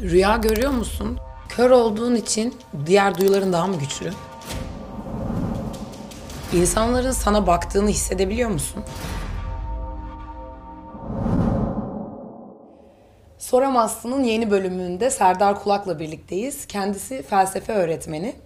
[0.00, 1.18] Rüya görüyor musun?
[1.48, 2.54] Kör olduğun için
[2.86, 4.12] diğer duyuların daha mı güçlü?
[6.52, 8.82] İnsanların sana baktığını hissedebiliyor musun?
[13.38, 16.66] Soramazsın'ın yeni bölümünde Serdar Kulak'la birlikteyiz.
[16.66, 18.36] Kendisi felsefe öğretmeni.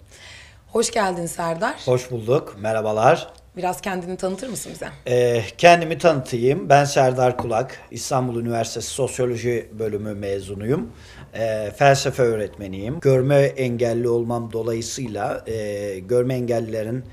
[0.72, 1.74] Hoş geldin Serdar.
[1.84, 2.56] Hoş bulduk.
[2.58, 3.32] Merhabalar.
[3.59, 4.88] Biraz kendini tanıtır mısın bize?
[5.06, 6.68] Ee, kendimi tanıtayım.
[6.68, 7.80] Ben Serdar Kulak.
[7.90, 10.90] İstanbul Üniversitesi Sosyoloji Bölümü mezunuyum.
[11.34, 13.00] Ee, felsefe öğretmeniyim.
[13.00, 17.04] Görme engelli olmam dolayısıyla e, görme engellilerin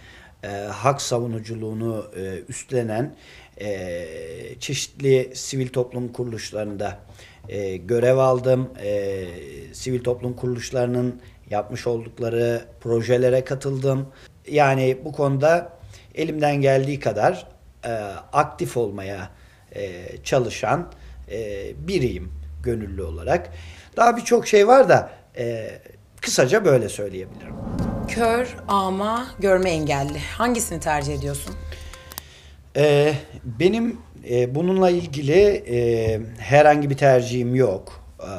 [0.44, 3.16] e, hak savunuculuğunu e, üstlenen
[3.62, 4.08] e,
[4.60, 7.00] çeşitli sivil toplum kuruluşlarında
[7.50, 8.70] e, görev aldım.
[8.84, 9.26] E,
[9.74, 14.08] sivil toplum kuruluşlarının yapmış oldukları projelere katıldım.
[14.48, 15.75] Yani bu konuda
[16.16, 17.48] elimden geldiği kadar
[17.86, 17.90] e,
[18.34, 19.30] aktif olmaya
[19.76, 20.88] e, çalışan
[21.32, 22.32] e, biriyim
[22.64, 23.50] gönüllü olarak.
[23.98, 25.70] Daha birçok şey var da e,
[26.22, 27.56] kısaca böyle söyleyebilirim.
[28.08, 30.20] Kör, ama, görme engelli.
[30.38, 31.56] Hangisini tercih ediyorsun?
[32.78, 33.14] E,
[33.44, 33.98] benim
[34.30, 38.04] e, bununla ilgili e, herhangi bir tercihim yok.
[38.20, 38.30] E,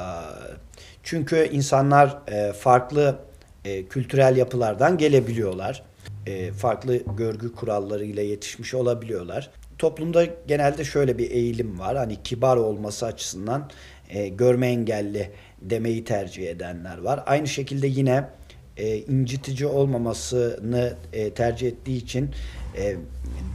[1.02, 3.18] çünkü insanlar e, farklı
[3.64, 5.82] e, kültürel yapılardan gelebiliyorlar.
[6.26, 9.50] E, farklı görgü kurallarıyla yetişmiş olabiliyorlar.
[9.78, 11.96] Toplumda genelde şöyle bir eğilim var.
[11.96, 13.70] Hani kibar olması açısından
[14.08, 15.30] e, görme engelli
[15.62, 17.22] demeyi tercih edenler var.
[17.26, 18.28] Aynı şekilde yine
[18.76, 20.94] e, incitici olmamasını
[21.34, 22.30] tercih ettiği için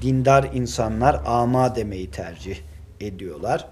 [0.02, 2.58] dindar insanlar ama demeyi tercih
[3.00, 3.68] ediyorlar.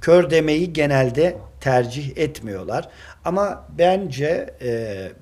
[0.00, 2.88] Kör demeyi genelde tercih etmiyorlar.
[3.24, 4.54] Ama bence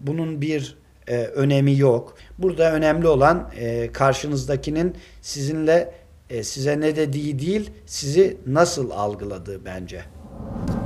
[0.01, 0.77] bunun bir
[1.11, 2.15] e, önemi yok.
[2.39, 5.95] Burada önemli olan e, karşınızdakinin sizinle
[6.31, 10.03] e, size ne dediği değil, sizi nasıl algıladığı bence.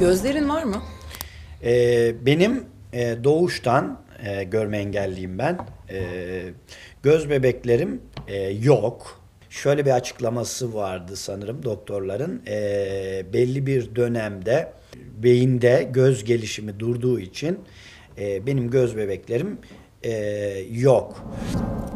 [0.00, 0.82] Gözlerin var mı?
[1.64, 5.58] E, benim e, doğuştan e, görme engelliyim ben.
[5.90, 6.02] E,
[7.02, 9.20] göz bebeklerim e, yok.
[9.50, 12.42] Şöyle bir açıklaması vardı sanırım doktorların.
[12.46, 14.72] E, belli bir dönemde
[15.22, 17.58] beyinde göz gelişimi durduğu için
[18.18, 19.58] e, benim göz bebeklerim
[20.04, 20.10] e,
[20.70, 21.24] yok.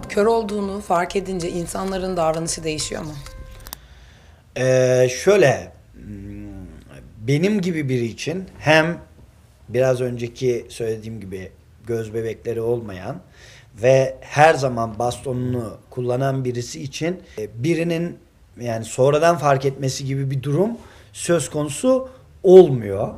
[0.09, 3.15] Kör olduğunu fark edince insanların davranışı değişiyor mu?
[4.57, 5.73] E, şöyle
[7.29, 8.99] benim gibi biri için hem
[9.69, 11.53] biraz önceki söylediğim gibi
[11.87, 13.21] göz bebekleri olmayan
[13.83, 18.19] ve her zaman bastonunu kullanan birisi için e, birinin
[18.61, 20.71] yani sonradan fark etmesi gibi bir durum
[21.13, 22.09] söz konusu
[22.43, 23.15] olmuyor.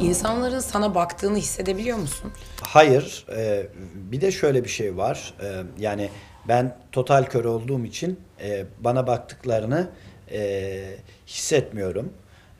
[0.00, 2.32] İnsanların sana baktığını hissedebiliyor musun?
[2.62, 3.26] Hayır.
[3.36, 5.34] e, bir de şöyle bir şey var.
[5.42, 5.46] E,
[5.78, 6.08] yani
[6.48, 9.88] ben total kör olduğum için e, bana baktıklarını
[10.32, 10.80] e,
[11.26, 12.12] hissetmiyorum.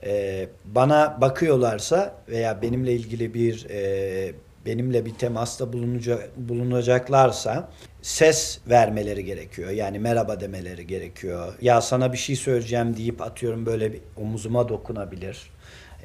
[0.04, 4.32] E, bana bakıyorlarsa veya benimle ilgili bir e,
[4.66, 7.68] benimle bir temasta bulunacak, bulunacaklarsa
[8.02, 9.70] ses vermeleri gerekiyor.
[9.70, 11.54] Yani merhaba demeleri gerekiyor.
[11.60, 15.53] Ya sana bir şey söyleyeceğim deyip atıyorum böyle bir omuzuma dokunabilir.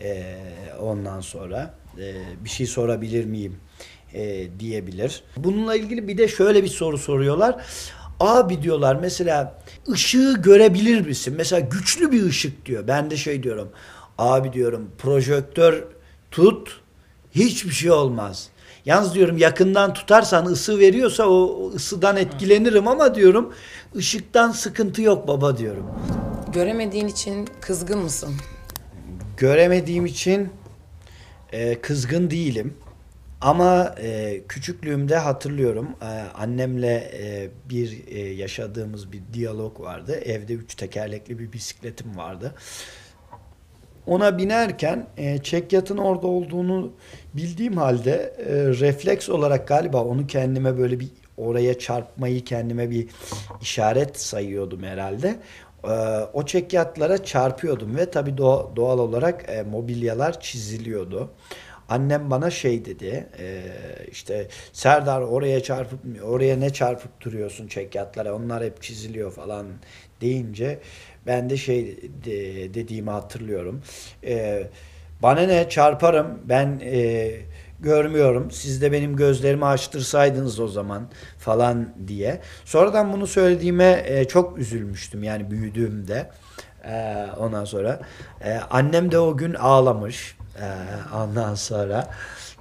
[0.02, 0.36] Ee,
[0.82, 3.58] ondan sonra e, bir şey sorabilir miyim
[4.14, 5.24] e, diyebilir.
[5.38, 7.66] Bununla ilgili bir de şöyle bir soru soruyorlar.
[8.20, 9.62] Abi diyorlar mesela
[9.92, 11.34] ışığı görebilir misin?
[11.38, 12.88] Mesela güçlü bir ışık diyor.
[12.88, 13.70] Ben de şey diyorum.
[14.18, 15.84] Abi diyorum projektör
[16.32, 16.82] tut
[17.32, 18.50] hiçbir şey olmaz.
[18.86, 23.54] Yalnız diyorum yakından tutarsan ısı veriyorsa o ısıdan etkilenirim ama diyorum
[23.96, 25.86] ışıktan sıkıntı yok baba diyorum.
[26.54, 28.34] Göremediğin için kızgın mısın?
[29.40, 30.50] Göremediğim için
[31.52, 32.74] e, kızgın değilim.
[33.42, 36.06] Ama e, küçüklüğümde hatırlıyorum e,
[36.38, 40.16] annemle e, bir e, yaşadığımız bir diyalog vardı.
[40.26, 42.56] Evde üç tekerlekli bir bisikletim vardı.
[44.08, 46.94] Ona binerken e, çekyatın orada olduğunu
[47.34, 53.08] bildiğim halde e, refleks olarak galiba onu kendime böyle bir oraya çarpmayı kendime bir
[53.62, 55.36] işaret sayıyordum herhalde.
[55.84, 55.90] E,
[56.34, 61.32] o çekyatlara çarpıyordum ve tabii doğa- doğal olarak e, mobilyalar çiziliyordu.
[61.90, 63.64] Annem bana şey dedi e,
[64.12, 69.68] işte Serdar oraya çarpıp oraya ne çarpıp duruyorsun çekyatlara onlar hep çiziliyor falan
[70.22, 70.80] deyince
[71.28, 73.82] ben de şey de- dediğimi hatırlıyorum.
[74.24, 74.64] E,
[75.22, 76.80] bana ne çarparım ben
[77.82, 82.42] görmüyorum siz de benim gözlerimi açtırsaydınız o zaman falan diye.
[82.66, 86.30] Sonradan bunu söylediğime e, çok üzülmüştüm yani büyüdüğümde.
[86.86, 88.00] E, ondan sonra
[88.44, 90.40] e, annem de o gün ağlamış.
[90.62, 92.08] Ee, ondan sonra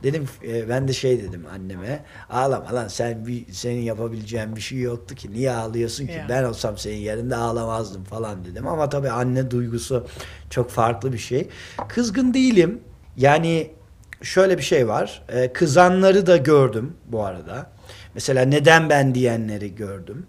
[0.02, 4.78] dedim e, ben de şey dedim anneme ağlama lan sen bir senin yapabileceğin bir şey
[4.78, 6.26] yoktu ki niye ağlıyorsun ki Ya.
[6.28, 10.06] ben olsam senin yerinde ağlamazdım falan dedim ama tabii anne duygusu
[10.50, 11.48] çok farklı bir şey
[11.88, 12.80] kızgın değilim
[13.16, 13.70] yani
[14.22, 15.22] şöyle bir şey var.
[15.28, 17.70] E, kızanları da gördüm bu arada.
[18.14, 20.26] Mesela neden ben diyenleri gördüm.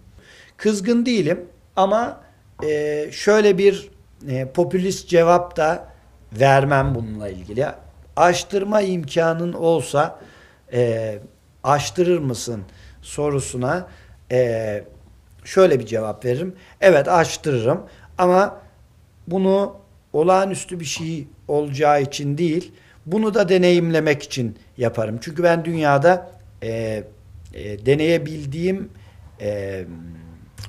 [0.57, 1.45] Kızgın değilim
[1.75, 2.21] ama
[2.63, 3.89] e, şöyle bir
[4.30, 5.88] e, popülist cevap da
[6.33, 7.68] vermem bununla ilgili.
[8.15, 10.19] Açtırma imkanın olsa
[10.74, 11.19] e,
[11.63, 12.63] açtırır mısın
[13.01, 13.88] sorusuna
[14.31, 14.83] e,
[15.44, 16.56] şöyle bir cevap veririm.
[16.81, 17.85] Evet açtırırım
[18.18, 18.62] ama
[19.27, 19.75] bunu
[20.13, 22.71] olağanüstü bir şey olacağı için değil,
[23.05, 25.19] bunu da deneyimlemek için yaparım.
[25.21, 26.31] Çünkü ben dünyada
[26.63, 27.03] e,
[27.53, 28.89] e, deneyebildiğim
[29.41, 29.83] e,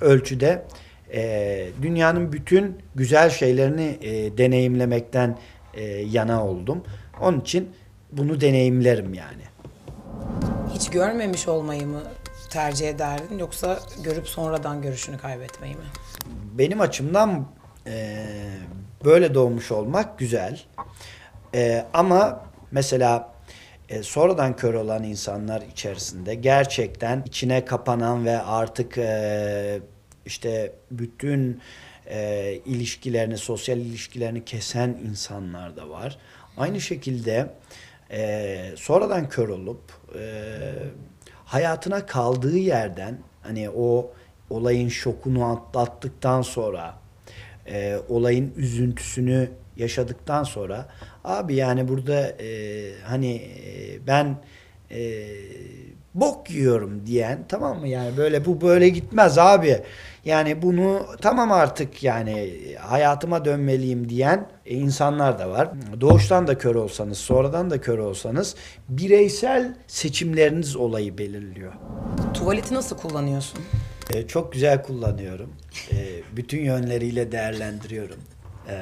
[0.00, 0.64] ölçüde
[1.12, 5.38] e, dünyanın bütün güzel şeylerini e, deneyimlemekten
[5.74, 6.84] e, yana oldum.
[7.20, 7.70] Onun için
[8.12, 9.42] bunu deneyimlerim yani.
[10.74, 12.02] Hiç görmemiş olmayı mı
[12.50, 15.84] tercih ederdin yoksa görüp sonradan görüşünü kaybetmeyi mi?
[16.58, 17.46] Benim açımdan
[17.86, 18.16] e,
[19.04, 20.60] böyle doğmuş olmak güzel.
[21.54, 23.34] E, ama mesela
[23.88, 29.80] e, sonradan kör olan insanlar içerisinde gerçekten içine kapanan ve artık e,
[30.26, 31.60] işte bütün
[32.06, 36.18] e, ilişkilerini, sosyal ilişkilerini kesen insanlar da var.
[36.56, 37.50] Aynı şekilde
[38.10, 39.82] e, sonradan kör olup
[40.18, 40.22] e,
[41.44, 44.12] hayatına kaldığı yerden hani o
[44.50, 46.94] olayın şokunu atlattıktan sonra
[47.66, 50.86] e, olayın üzüntüsünü yaşadıktan sonra
[51.24, 54.36] abi yani burada e, hani e, ben
[54.90, 55.26] e,
[56.14, 59.82] bok yiyorum diyen tamam mı yani böyle bu böyle gitmez abi
[60.24, 62.50] yani bunu tamam artık yani
[62.80, 65.70] hayatıma dönmeliyim diyen insanlar da var.
[66.00, 68.54] Doğuştan da kör olsanız sonradan da kör olsanız
[68.88, 71.72] bireysel seçimleriniz olayı belirliyor.
[72.34, 73.60] Tuvaleti nasıl kullanıyorsun?
[74.14, 75.52] E, çok güzel kullanıyorum.
[75.92, 75.96] E,
[76.36, 78.18] bütün yönleriyle değerlendiriyorum.
[78.68, 78.76] E,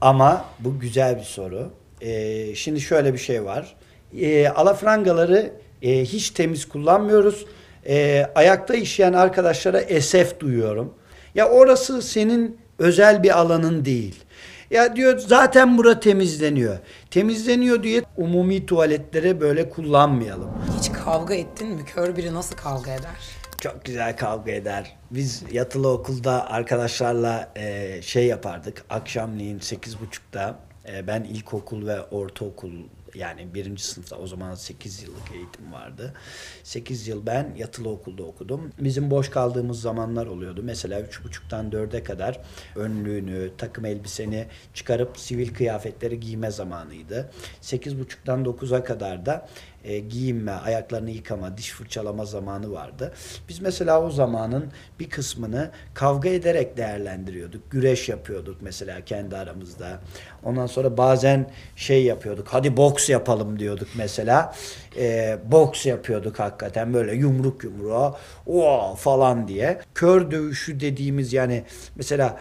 [0.00, 1.70] ama bu güzel bir soru.
[2.00, 3.76] E, şimdi şöyle bir şey var.
[4.20, 5.52] E, alafrangaları
[5.82, 7.46] e, hiç temiz kullanmıyoruz.
[7.86, 10.94] E, ayakta işleyen arkadaşlara esef duyuyorum.
[11.34, 14.24] Ya orası senin özel bir alanın değil.
[14.70, 16.78] Ya diyor zaten bura temizleniyor.
[17.10, 20.50] Temizleniyor diye umumi tuvaletlere böyle kullanmayalım.
[20.78, 21.84] Hiç kavga ettin mi?
[21.84, 23.39] Kör biri nasıl kavga eder?
[23.60, 24.96] Çok güzel kavga eder.
[25.10, 28.84] Biz yatılı okulda arkadaşlarla e, şey yapardık.
[28.90, 30.58] Akşamleyin 8.30'da
[30.88, 32.72] e, ben ilkokul ve ortaokul
[33.14, 36.14] yani birinci sınıfta o zaman 8 yıllık eğitim vardı.
[36.62, 38.72] 8 yıl ben yatılı okulda okudum.
[38.80, 40.60] Bizim boş kaldığımız zamanlar oluyordu.
[40.64, 42.40] Mesela 3.30'dan 4'e kadar
[42.76, 47.30] önlüğünü, takım elbiseni çıkarıp sivil kıyafetleri giyme zamanıydı.
[47.62, 49.48] 8.30'dan 9'a kadar da
[49.84, 53.12] e, giyinme, ayaklarını yıkama, diş fırçalama zamanı vardı.
[53.48, 54.64] Biz mesela o zamanın
[55.00, 57.70] bir kısmını kavga ederek değerlendiriyorduk.
[57.70, 60.00] Güreş yapıyorduk mesela kendi aramızda.
[60.44, 62.48] Ondan sonra bazen şey yapıyorduk.
[62.50, 64.54] Hadi boks yapalım diyorduk mesela.
[64.96, 69.78] E, boks yapıyorduk hakikaten böyle yumruk yumruğa o falan diye.
[69.94, 71.62] Kör dövüşü dediğimiz yani
[71.96, 72.40] mesela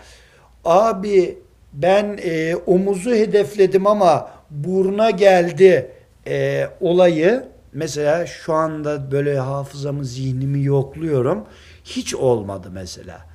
[0.65, 1.37] abi
[1.73, 5.91] ben e, omuzu hedefledim ama buruna geldi
[6.29, 11.45] e, olayı mesela şu anda böyle hafızamı zihnimi yokluyorum.
[11.83, 13.25] Hiç olmadı mesela.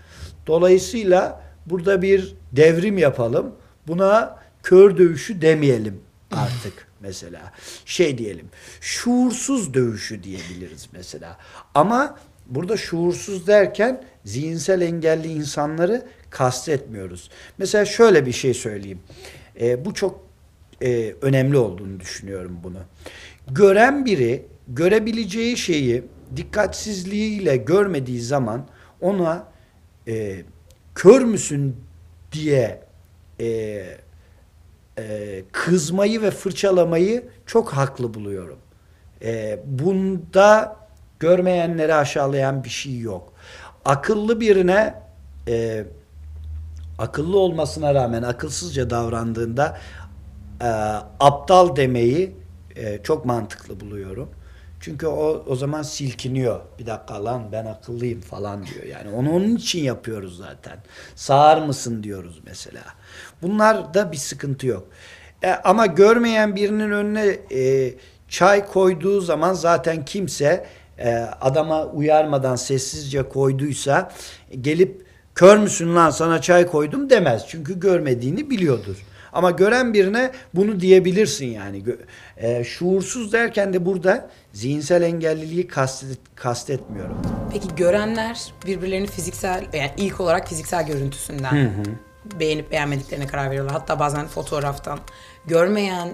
[0.46, 3.54] Dolayısıyla burada bir devrim yapalım.
[3.86, 6.00] Buna kör dövüşü demeyelim
[6.32, 7.52] artık mesela.
[7.84, 8.48] Şey diyelim.
[8.80, 11.38] Şuursuz dövüşü diyebiliriz mesela.
[11.74, 17.30] Ama burada şuursuz derken zihinsel engelli insanları kastetmiyoruz.
[17.58, 19.00] Mesela şöyle bir şey söyleyeyim.
[19.60, 20.23] E, bu çok
[20.82, 22.78] e, önemli olduğunu düşünüyorum bunu.
[23.50, 26.04] Gören biri görebileceği şeyi
[26.36, 28.66] dikkatsizliğiyle görmediği zaman
[29.00, 29.46] ona
[30.08, 30.42] e,
[30.94, 31.76] kör müsün
[32.32, 32.80] diye
[33.40, 33.46] e,
[34.98, 38.58] e, kızmayı ve fırçalamayı çok haklı buluyorum.
[39.22, 40.76] E, bunda
[41.18, 43.32] görmeyenleri aşağılayan bir şey yok.
[43.84, 44.94] Akıllı birine
[45.48, 45.84] e,
[46.98, 49.78] akıllı olmasına rağmen akılsızca davrandığında
[50.64, 50.68] e,
[51.20, 52.36] aptal demeyi
[52.76, 54.28] e, çok mantıklı buluyorum.
[54.80, 56.60] Çünkü o o zaman silkiniyor.
[56.78, 58.84] Bir dakika lan ben akıllıyım falan diyor.
[58.84, 60.78] Yani onu onun için yapıyoruz zaten.
[61.14, 62.82] Sağır mısın diyoruz mesela.
[63.42, 64.88] Bunlar da bir sıkıntı yok.
[65.42, 67.94] E, ama görmeyen birinin önüne e,
[68.28, 70.66] çay koyduğu zaman zaten kimse
[70.98, 74.12] e, adama uyarmadan sessizce koyduysa
[74.60, 77.44] gelip kör müsün lan sana çay koydum demez.
[77.48, 78.96] Çünkü görmediğini biliyordur.
[79.34, 81.82] Ama gören birine bunu diyebilirsin yani.
[82.36, 87.16] E, şuursuz derken de burada zihinsel engelliliği kastet, kastetmiyorum.
[87.52, 91.72] Peki görenler birbirlerini fiziksel, yani ilk olarak fiziksel görüntüsünden
[92.40, 93.72] beğenip beğenmediklerine karar veriyorlar.
[93.72, 94.98] Hatta bazen fotoğraftan.
[95.46, 96.08] Görmeyen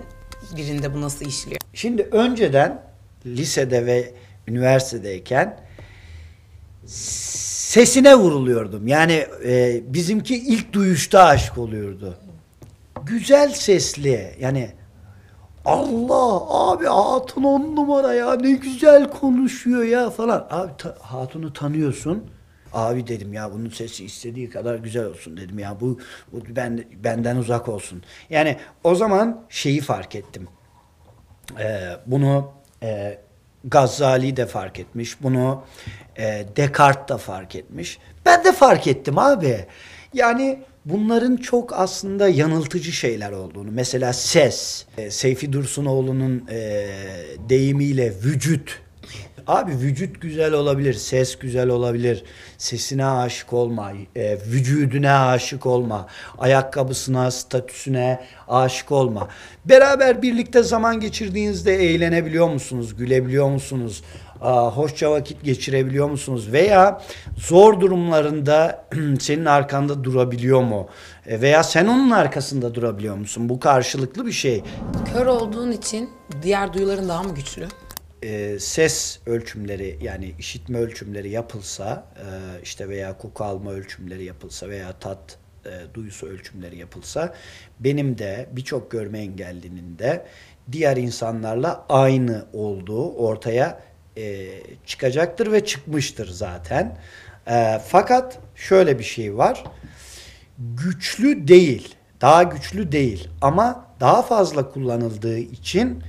[0.57, 1.61] birinde bu nasıl işliyor?
[1.75, 2.83] Şimdi önceden
[3.27, 4.15] lisede ve
[4.49, 5.61] üniversitedeyken
[6.87, 8.87] sesine vuruluyordum.
[8.89, 12.19] Yani e, bizimki ilk duyuşta aşık oluyordu.
[13.07, 14.73] Güzel sesli yani
[15.64, 16.40] Allah
[16.71, 20.47] abi hatun on numara ya ne güzel konuşuyor ya falan.
[20.50, 22.25] Abi ta- hatunu tanıyorsun.
[22.73, 25.99] Abi dedim ya bunun sesi istediği kadar güzel olsun dedim ya bu,
[26.33, 28.02] bu ben, benden uzak olsun.
[28.30, 30.49] Yani o zaman şeyi fark ettim.
[31.61, 32.50] Ee, bunu
[32.83, 33.19] e,
[33.64, 35.23] Gazali de fark etmiş.
[35.23, 35.62] Bunu
[36.19, 37.99] e, Descartes da fark etmiş.
[38.26, 39.66] Ben de fark ettim abi.
[40.14, 43.70] Yani bunların çok aslında yanıltıcı şeyler olduğunu.
[43.73, 44.85] Mesela ses.
[44.99, 46.87] E, Seyfi Dursunoğlu'nun e,
[47.49, 48.80] deyimiyle vücut.
[49.50, 52.25] Abi vücut güzel olabilir, ses güzel olabilir.
[52.59, 56.07] Sesine aşık olma, e, vücuduna aşık olma,
[56.38, 59.28] ayakkabısına, statüsüne aşık olma.
[59.64, 64.02] Beraber birlikte zaman geçirdiğinizde eğlenebiliyor musunuz, gülebiliyor musunuz?
[64.75, 66.52] Hoşça vakit geçirebiliyor musunuz?
[66.52, 67.02] Veya
[67.38, 68.85] zor durumlarında
[69.21, 70.88] senin arkanda durabiliyor mu?
[71.26, 73.49] E, Veya sen onun arkasında durabiliyor musun?
[73.49, 74.62] Bu karşılıklı bir şey.
[75.12, 76.11] Kör olduğun için
[76.42, 77.66] diğer duyuların daha mı güçlü?
[78.23, 82.27] E, ses ölçümleri yani işitme ölçümleri yapılsa e,
[82.62, 87.35] işte veya koku alma ölçümleri yapılsa veya tat e, duyusu ölçümleri yapılsa
[87.81, 90.27] benim de birçok görme engellinin de
[90.73, 93.83] diğer insanlarla aynı olduğu ortaya
[94.17, 94.49] e,
[94.87, 96.99] çıkacaktır ve çıkmıştır zaten.
[97.47, 99.65] E, fakat şöyle bir şey var
[100.59, 101.95] güçlü değil.
[102.21, 106.03] Daha güçlü değil ama daha fazla kullanıldığı için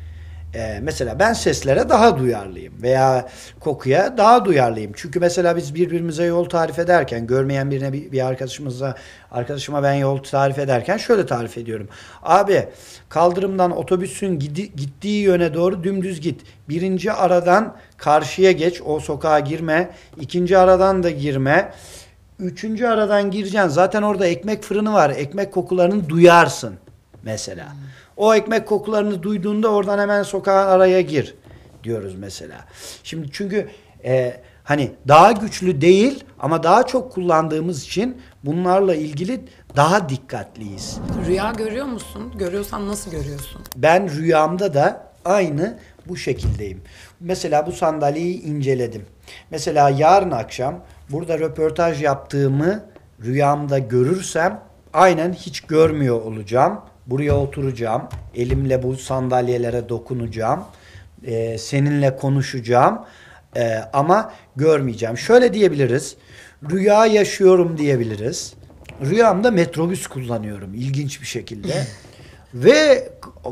[0.55, 3.29] e, mesela ben seslere daha duyarlıyım veya
[3.59, 4.91] kokuya daha duyarlıyım.
[4.95, 8.95] Çünkü mesela biz birbirimize yol tarif ederken görmeyen birine bir, bir arkadaşımıza
[9.31, 11.89] arkadaşıma ben yol tarif ederken şöyle tarif ediyorum.
[12.23, 12.67] Abi
[13.09, 16.41] kaldırımdan otobüsün gidi- gittiği yöne doğru dümdüz git.
[16.69, 19.89] Birinci aradan karşıya geç o sokağa girme.
[20.21, 21.73] ikinci aradan da girme.
[22.39, 23.67] Üçüncü aradan gireceksin.
[23.67, 25.09] Zaten orada ekmek fırını var.
[25.09, 26.73] Ekmek kokularını duyarsın
[27.23, 27.67] mesela.
[28.21, 31.35] O ekmek kokularını duyduğunda oradan hemen sokağın araya gir
[31.83, 32.65] diyoruz mesela.
[33.03, 33.67] Şimdi çünkü
[34.05, 40.99] e, hani daha güçlü değil ama daha çok kullandığımız için bunlarla ilgili daha dikkatliyiz.
[41.27, 42.33] Rüya görüyor musun?
[42.39, 43.61] Görüyorsan nasıl görüyorsun?
[43.75, 46.81] Ben rüyamda da aynı bu şekildeyim.
[47.19, 49.05] Mesela bu sandalyeyi inceledim.
[49.51, 52.83] Mesela yarın akşam burada röportaj yaptığımı
[53.23, 54.63] rüyamda görürsem
[54.93, 56.81] aynen hiç görmüyor olacağım.
[57.11, 58.01] Buraya oturacağım.
[58.35, 60.63] Elimle bu sandalyelere dokunacağım.
[61.25, 63.05] Ee, seninle konuşacağım.
[63.57, 65.17] Ee, ama görmeyeceğim.
[65.17, 66.15] Şöyle diyebiliriz.
[66.71, 68.53] Rüya yaşıyorum diyebiliriz.
[69.01, 71.87] Rüyamda metrobüs kullanıyorum ilginç bir şekilde.
[72.53, 73.09] Ve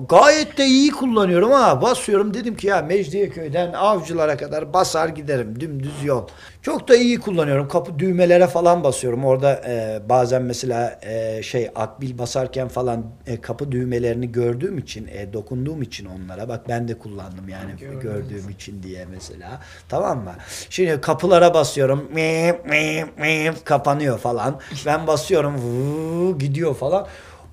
[0.10, 1.82] gayet de iyi kullanıyorum ha.
[1.82, 5.60] Basıyorum dedim ki ya Mecidiyeköy'den avcılara kadar basar giderim.
[5.60, 6.28] Dümdüz yol.
[6.62, 7.68] Çok da iyi kullanıyorum.
[7.68, 9.26] Kapı düğmelere falan basıyorum.
[9.26, 15.34] Orada e, bazen mesela e, şey akbil basarken falan e, kapı düğmelerini gördüğüm için, e,
[15.34, 16.50] dokunduğum için onlara.
[16.50, 19.62] Bak ben de kullandım yani gördüğüm için diye mesela.
[19.90, 20.34] Tamam mı?
[20.70, 22.10] Şimdi kapılara basıyorum.
[22.14, 24.60] Mip, mip, mip, kapanıyor falan.
[24.86, 25.58] Ben basıyorum.
[25.58, 27.08] vuu, gidiyor falan.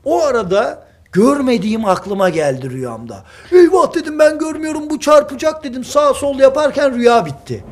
[0.05, 3.25] O arada görmediğim aklıma geldi rüyamda.
[3.53, 5.85] Eyvah dedim ben görmüyorum bu çarpacak dedim.
[5.85, 7.65] Sağ sol yaparken rüya bitti.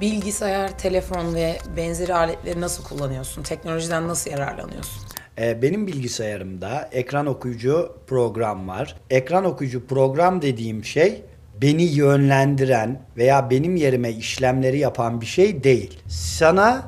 [0.00, 3.42] Bilgisayar, telefon ve benzeri aletleri nasıl kullanıyorsun?
[3.42, 5.02] Teknolojiden nasıl yararlanıyorsun?
[5.38, 8.96] Ee, benim bilgisayarımda ekran okuyucu program var.
[9.10, 11.22] Ekran okuyucu program dediğim şey
[11.62, 15.98] beni yönlendiren veya benim yerime işlemleri yapan bir şey değil.
[16.08, 16.82] Sana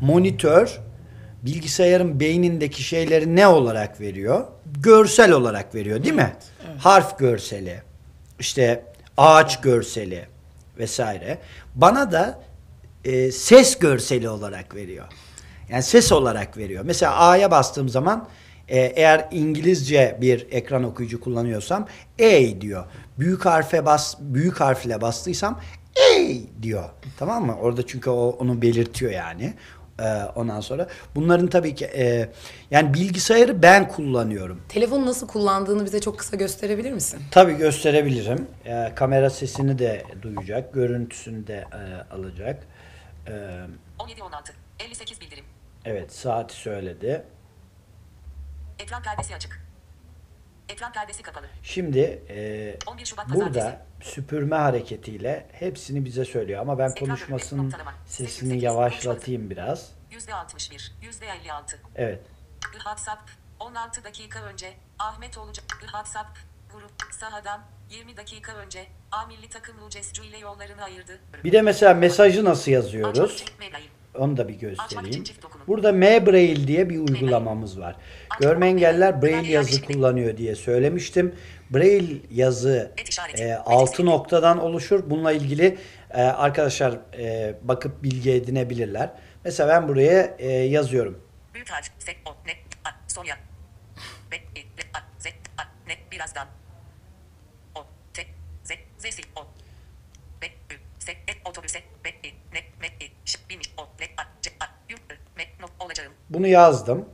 [0.00, 0.80] monitör
[1.48, 4.44] bilgisayarın beynindeki şeyleri ne olarak veriyor?
[4.80, 6.32] Görsel olarak veriyor değil mi?
[6.78, 7.82] Harf görseli,
[8.40, 8.84] işte
[9.16, 10.26] ağaç görseli
[10.78, 11.38] vesaire.
[11.74, 12.40] Bana da
[13.04, 15.06] e, ses görseli olarak veriyor.
[15.70, 16.84] Yani ses olarak veriyor.
[16.84, 18.28] Mesela A'ya bastığım zaman
[18.68, 21.86] e, eğer İngilizce bir ekran okuyucu kullanıyorsam
[22.20, 22.84] A diyor.
[23.18, 25.60] Büyük harfe bas büyük harfle bastıysam
[25.98, 26.18] A
[26.62, 26.84] diyor.
[27.18, 27.56] Tamam mı?
[27.60, 29.54] Orada çünkü o onu belirtiyor yani.
[30.00, 32.28] E, ondan sonra bunların tabii ki e,
[32.70, 34.62] yani bilgisayarı ben kullanıyorum.
[34.68, 37.20] Telefonu nasıl kullandığını bize çok kısa gösterebilir misin?
[37.30, 38.46] Tabii gösterebilirim.
[38.64, 42.66] E, kamera sesini de duyacak, görüntüsünü de e, alacak.
[43.26, 43.30] E,
[43.98, 44.50] 17-16.
[44.80, 45.44] 58 bildirim.
[45.84, 47.22] evet saati söyledi.
[48.78, 49.67] Ekran perdesi açık.
[50.68, 51.46] Ekran perdesi kapalı.
[51.62, 54.10] Şimdi e, 11 Şubat burada Pazartesi.
[54.14, 57.70] süpürme hareketiyle hepsini bize söylüyor ama ben konuşmasının
[58.06, 59.90] sesini 808 yavaşlatayım biraz.
[60.12, 60.90] %61.
[61.02, 61.76] %56.
[61.96, 62.20] Evet.
[62.72, 63.30] WhatsApp.
[63.60, 64.72] 16 dakika önce.
[64.98, 65.64] Ahmet olacak.
[65.80, 66.38] WhatsApp.
[66.72, 67.60] grup sahadan
[67.90, 71.18] 20 dakika önce A milli takım Lucescu ile yollarını ayırdı.
[71.44, 73.44] Bir de mesela mesajı nasıl yazıyoruz?
[73.58, 73.72] Mail.
[74.18, 75.24] Onu da bir göstereyim.
[75.66, 77.96] Burada M Braille diye bir uygulamamız var.
[78.40, 81.34] Görme engeller Braille yazı kullanıyor diye söylemiştim.
[81.70, 82.92] Braille yazı
[83.38, 84.06] e, Et 6 ismi.
[84.06, 85.10] noktadan oluşur.
[85.10, 85.78] Bununla ilgili
[86.10, 89.10] e, arkadaşlar e, bakıp bilgi edinebilirler.
[89.44, 91.22] Mesela ben buraya e, yazıyorum.
[91.54, 91.86] Büyük harf.
[91.98, 92.50] S, O, N,
[92.84, 93.36] A, Sonya.
[94.32, 95.26] B, E, L, A, Z,
[95.58, 96.46] A, N, birazdan.
[97.74, 97.80] O,
[98.14, 98.22] T,
[98.64, 99.40] Z, Z, O.
[100.42, 101.78] B, Ü, S, E, otobüse.
[102.04, 103.70] B, E, N, M, E, Ş, binmiş.
[103.76, 106.12] O, L, A, C, A, Ü, Ö, M, Nok, olacağım.
[106.30, 107.04] Bunu yazdım.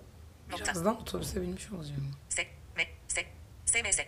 [0.60, 2.10] Birazdan otobüse binmiş olacağım.
[2.28, 2.42] S,
[2.76, 3.22] M, S,
[3.64, 4.04] S, M, S.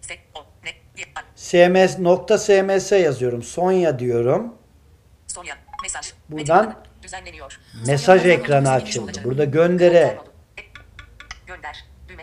[0.00, 3.42] S, O, N, Y, A, SMS nokta SMS yazıyorum.
[3.42, 4.54] Sonya diyorum.
[5.26, 5.54] Sonya.
[5.82, 6.12] Mesaj.
[6.28, 7.60] Buradan düzenleniyor.
[7.86, 9.20] Mesaj ekranı açıldı.
[9.24, 9.96] Burada göndere.
[10.58, 10.62] E,
[11.46, 11.84] Gönder.
[12.08, 12.22] Düğme.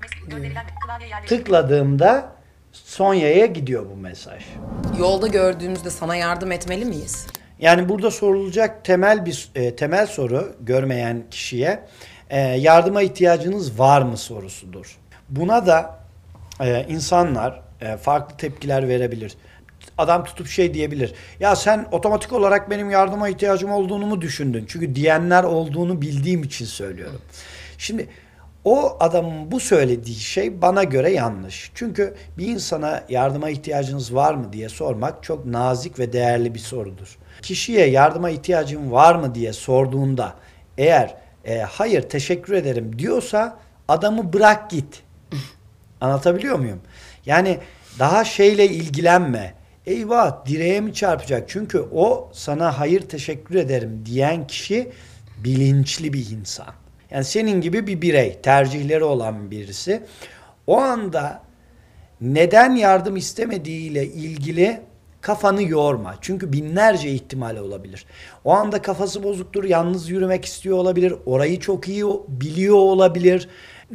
[0.00, 1.38] Mes- Gönderilen klavye yerleşimi.
[1.38, 2.32] tıkladığımda
[2.72, 4.44] Sonya'ya gidiyor bu mesaj.
[4.98, 7.26] Yolda gördüğümüzde sana yardım etmeli miyiz?
[7.58, 11.80] Yani burada sorulacak temel bir e, temel soru görmeyen kişiye
[12.30, 14.98] e, yardıma ihtiyacınız var mı sorusudur.
[15.28, 15.98] Buna da
[16.60, 19.36] e, insanlar e, farklı tepkiler verebilir.
[19.98, 21.14] Adam tutup şey diyebilir.
[21.40, 24.64] Ya sen otomatik olarak benim yardıma ihtiyacım olduğunu mu düşündün?
[24.68, 27.20] Çünkü diyenler olduğunu bildiğim için söylüyorum.
[27.78, 28.08] Şimdi
[28.64, 31.70] o adamın bu söylediği şey bana göre yanlış.
[31.74, 37.18] Çünkü bir insana yardıma ihtiyacınız var mı diye sormak çok nazik ve değerli bir sorudur.
[37.44, 40.34] Kişiye yardıma ihtiyacın var mı diye sorduğunda
[40.78, 43.58] eğer e, hayır teşekkür ederim diyorsa
[43.88, 45.02] adamı bırak git.
[46.00, 46.80] Anlatabiliyor muyum?
[47.26, 47.58] Yani
[47.98, 49.54] daha şeyle ilgilenme.
[49.86, 51.48] Eyvah direğe mi çarpacak?
[51.48, 54.92] Çünkü o sana hayır teşekkür ederim diyen kişi
[55.44, 56.74] bilinçli bir insan.
[57.10, 60.02] Yani senin gibi bir birey, tercihleri olan birisi.
[60.66, 61.42] O anda
[62.20, 64.80] neden yardım istemediğiyle ilgili
[65.24, 66.14] kafanı yorma.
[66.20, 68.06] Çünkü binlerce ihtimal olabilir.
[68.44, 73.48] O anda kafası bozuktur, yalnız yürümek istiyor olabilir, orayı çok iyi biliyor olabilir,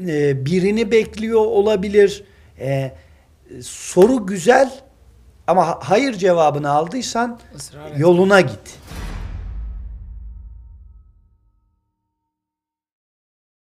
[0.07, 2.23] e, birini bekliyor olabilir.
[2.59, 2.91] E,
[3.61, 4.71] soru güzel
[5.47, 7.99] ama ha- hayır cevabını aldıysan Israr et.
[7.99, 8.79] yoluna git.